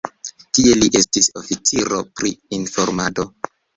[0.57, 3.29] Tie li estis oficiro pri informado.